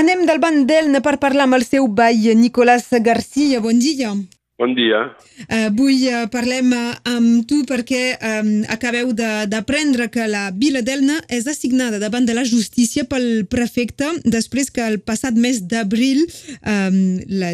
[0.00, 3.58] Anem del banc d'Elna per parlar amb el seu ball Nicolás Garcia.
[3.60, 4.14] Bon dia.
[4.60, 5.00] Bon dia.
[5.42, 11.18] Uh, avui uh, parlem uh, amb tu perquè um, acabeu d'aprendre que la vila d'Elna
[11.28, 17.00] és assignada davant de la justícia pel prefecte després que el passat mes d'abril um,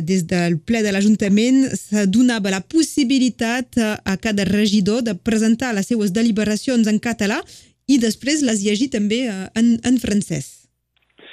[0.07, 5.91] des del ple de l'Ajuntament se donava la possibilitat a cada regidor de presentar les
[5.91, 7.41] seues deliberacions en català
[7.91, 10.66] i després les llegir també uh, en, en francès.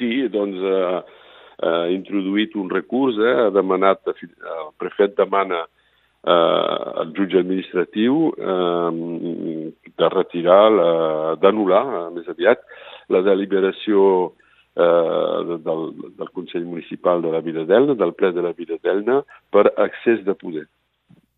[0.03, 0.59] Sí, doncs...
[0.59, 1.21] Uh
[1.63, 9.73] eh, introduït un recurs, eh, ha demanat, el prefet demana eh, al jutge administratiu eh,
[9.99, 10.63] de retirar,
[11.41, 12.63] d'anul·lar, eh, més aviat,
[13.13, 14.33] la deliberació
[14.75, 15.85] eh, del,
[16.17, 19.21] del Consell Municipal de la Vila d'Elna, del ple de la Vila d'Elna,
[19.53, 20.67] per accés de poder.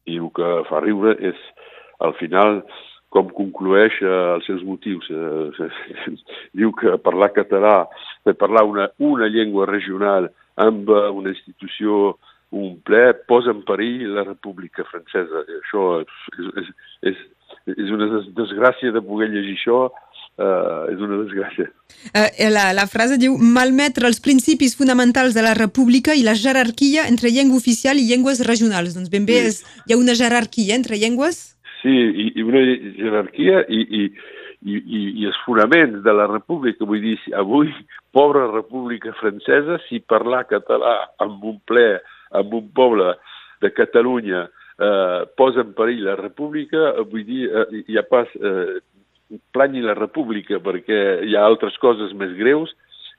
[0.05, 1.38] I el que fa riure és,
[2.05, 2.62] al final,
[3.16, 5.08] com conclueix eh, els seus motius.
[5.10, 5.70] Eh,
[6.60, 7.78] diu que parlar català,
[8.40, 10.30] parlar una, una llengua regional
[10.62, 12.18] amb una institució,
[12.55, 15.44] un ple, posa en perill la República Francesa.
[15.48, 16.70] I això és, és,
[17.12, 17.24] és,
[17.76, 18.07] és una
[18.38, 19.85] desgràcia de poder llegir això,
[20.35, 21.70] Uh, és una desgràcia.
[22.10, 27.05] Uh, la, la frase diu malmetre els principis fonamentals de la república i la jerarquia
[27.07, 28.98] entre llengua oficial i llengües regionals.
[28.98, 29.48] Doncs ben bé sí.
[29.48, 31.54] és, hi ha una jerarquia entre llengües?
[31.86, 32.64] Sí, i, i una
[32.98, 34.05] jerarquia i, i,
[34.66, 36.88] i, i, els fonaments de la república.
[36.90, 37.70] Vull dir, avui,
[38.16, 42.00] pobra república francesa, si parlar català amb un ple,
[42.34, 43.12] amb un poble
[43.62, 44.48] de Catalunya,
[44.82, 48.34] eh, posa en perill la república, vull dir, eh, hi ha pas...
[48.41, 48.82] Eh,
[49.54, 52.70] planyi la república perquè hi ha altres coses més greus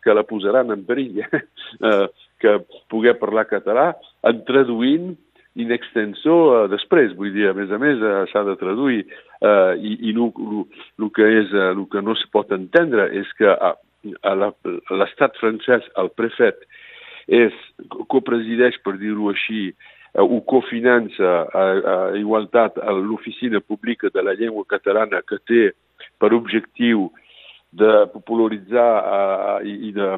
[0.06, 1.42] que la posaran en perill, eh?
[1.91, 2.06] eh
[2.37, 2.53] que
[2.92, 3.87] poder parlar català
[4.28, 5.14] en traduint
[5.56, 9.74] in extenso uh, després, vull dir, a més a més uh, s'ha de traduir uh,
[9.76, 13.74] i, i el que, és, el que no es pot entendre és que a,
[14.22, 16.60] a l'estat francès el prefet
[17.26, 17.54] és,
[18.12, 24.34] copresideix, per dir-ho així, uh, ho cofinança a, a igualtat a l'oficina pública de la
[24.34, 25.64] llengua catalana que té
[26.20, 27.10] per objectiu
[27.76, 30.09] de popularitzar uh, i, de,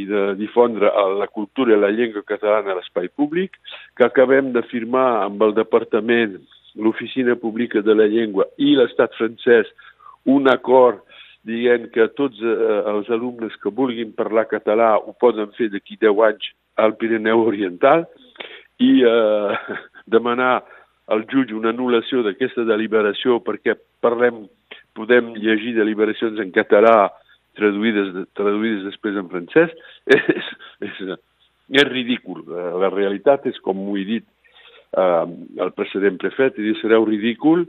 [0.00, 0.88] i de difondre
[1.18, 3.58] la cultura i la llengua catalana a l'espai públic,
[3.96, 6.38] que acabem de firmar amb el Departament,
[6.74, 9.68] l'Oficina Pública de la Llengua i l'Estat francès
[10.26, 11.04] un acord
[11.46, 16.22] dient que tots uh, els alumnes que vulguin parlar català ho poden fer d'aquí 10
[16.30, 18.06] anys al Pirineu Oriental
[18.82, 19.52] i uh,
[20.16, 20.64] demanar
[21.12, 24.46] al jutge una anul·lació d'aquesta deliberació perquè parlem
[24.96, 26.96] podem llegir deliberacions en català
[27.58, 29.74] traduïdes, traduïdes després en francès,
[30.16, 30.50] és,
[30.84, 31.02] és,
[31.80, 32.44] és ridícul.
[32.82, 35.24] La realitat és, com ho he dit eh,
[35.64, 37.66] el precedent prefet, i sereu ridícul,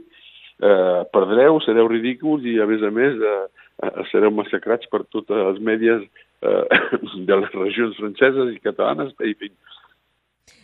[0.62, 5.36] eh, perdreu, sereu ridículs i, a més a més, eh, eh sereu massacrats per totes
[5.36, 6.04] les mèdies
[6.42, 6.82] eh,
[7.28, 9.75] de les regions franceses i catalanes, i fins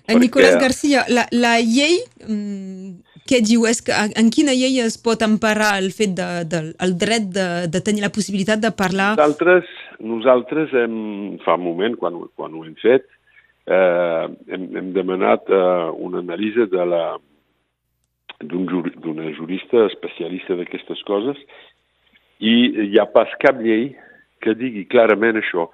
[0.07, 3.67] en Nicolás Garcia, la, la llei, mm, què diu?
[3.71, 7.49] És que en quina llei es pot emparar el fet de, de, el dret de,
[7.71, 9.15] de tenir la possibilitat de parlar?
[9.17, 9.69] Nosaltres,
[10.03, 10.97] nosaltres hem,
[11.45, 13.07] fa un moment, quan, quan ho hem fet,
[13.67, 15.61] eh, hem, hem demanat eh,
[16.03, 17.05] una anàlisi de la
[18.43, 18.89] d'una jur,
[19.37, 21.39] jurista especialista d'aquestes coses
[22.43, 22.55] i
[22.89, 23.93] hi ha pas cap llei
[24.43, 25.69] que digui clarament això.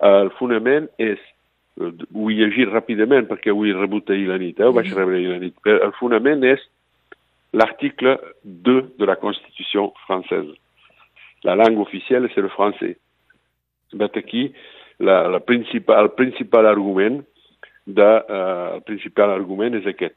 [0.00, 1.20] El fonament és
[1.80, 4.68] ho he llegit ràpidament perquè ho he rebut ahir la nit, eh?
[4.68, 4.98] ho vaig mm-hmm.
[5.00, 5.56] rebre ahir la nit.
[5.64, 6.62] Però el fonament és
[7.54, 10.54] l'article 2 de la Constitució francesa.
[11.44, 12.96] La langue officielle, c'est le français.
[13.92, 14.52] Vet aquí
[14.98, 17.20] la, la principal, el principal argument
[17.86, 20.16] de, uh, el principal argument és aquest.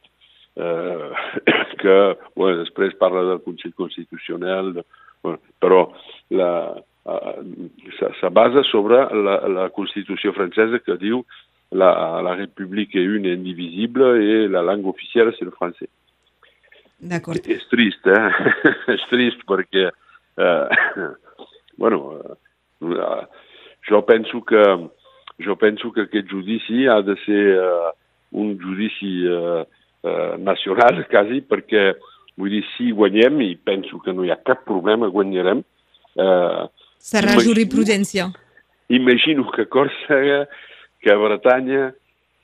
[0.58, 1.12] Uh,
[1.82, 1.98] que
[2.36, 4.86] bueno, després parla del Consell Constitucional, de,
[5.22, 5.84] bueno, però
[6.34, 6.52] la,
[7.06, 7.36] uh,
[8.22, 11.22] se basa sobre la, la Constitució francesa que diu
[11.72, 15.90] la, la République est une et indivisible et la langue officielle, c'est le français.
[17.00, 17.36] D'accord.
[17.46, 18.30] És trist, eh?
[18.90, 19.84] és trist perquè,
[20.42, 21.10] eh,
[21.78, 22.18] bueno,
[22.82, 23.26] eh,
[23.86, 24.64] jo penso que
[25.46, 27.92] jo penso que aquest judici ha de ser eh,
[28.32, 29.64] un judici eh,
[30.04, 31.92] eh, nacional, quasi, perquè,
[32.38, 35.62] vull dir, si guanyem, i penso que no hi ha cap problema, guanyarem...
[36.18, 36.66] Eh,
[36.98, 38.32] Serà imagino, jurisprudència.
[38.90, 40.48] Imagino que Còrsega
[41.02, 41.92] que a Bretanya,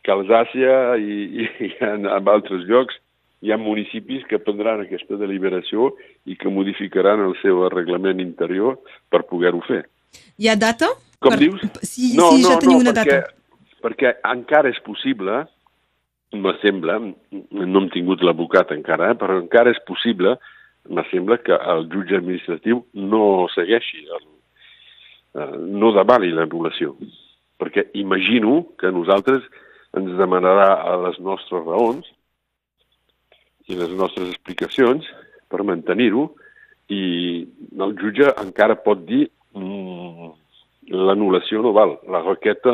[0.03, 2.99] que a Alsàcia i, i en, en altres llocs
[3.43, 5.89] hi ha municipis que prendran aquesta deliberació
[6.29, 8.77] i que modificaran el seu reglament interior
[9.11, 9.81] per poder-ho fer.
[10.39, 10.93] Hi ha data?
[11.19, 11.39] Com per...
[11.41, 11.65] dius?
[11.81, 13.67] Si, no, si ja no, teniu no, una perquè, data.
[13.83, 15.41] Perquè encara és possible,
[16.33, 20.37] me sembla, no hem tingut l'advocat encara, eh, però encara és possible,
[20.89, 24.25] me sembla que el jutge administratiu no segueixi, el,
[25.39, 25.51] eh,
[25.83, 26.95] no davali l'anul·lació
[27.63, 29.45] perquè imagino que nosaltres
[29.95, 32.07] ens demanarà a les nostres raons
[33.71, 35.07] i les nostres explicacions
[35.47, 36.27] per mantenir-ho
[36.91, 37.03] i
[37.85, 39.23] el jutge encara pot dir
[39.55, 40.33] mm,
[40.91, 42.73] l'anul·lació no val, la requeta,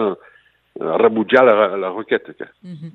[0.80, 2.34] eh, rebutjar la, la requeta.
[2.34, 2.50] Que.
[2.64, 2.92] Mm -hmm.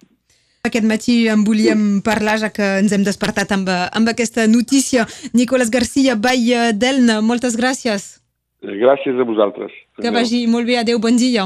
[0.64, 5.06] Aquest matí en volíem parlar, ja que ens hem despertat amb, amb aquesta notícia.
[5.34, 8.24] Nicolás Garcia, Vall d'Elna, moltes gràcies.
[8.62, 9.72] Gràcies a vosaltres.
[10.00, 10.78] Que vagi molt bé.
[10.78, 11.44] Adéu, bon dia.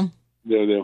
[0.49, 0.83] 对对